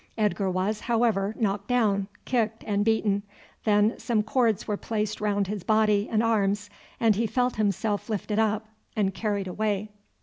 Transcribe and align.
Edgar 0.17 0.49
was, 0.49 0.79
however, 0.79 1.35
knocked 1.37 1.67
down, 1.67 2.07
kicked, 2.25 2.63
and 2.65 2.83
beaten, 2.83 3.21
then 3.65 3.99
some 3.99 4.23
cords 4.23 4.67
were 4.67 4.75
placed 4.75 5.21
round 5.21 5.45
his 5.45 5.63
body 5.63 6.09
and 6.11 6.23
arms, 6.23 6.71
and 6.99 7.15
he 7.15 7.27
felt 7.27 7.57
himself 7.57 8.09
lifted 8.09 8.39
up 8.39 8.65
and 8.95 9.13
carried 9.13 9.47
away. 9.47 9.91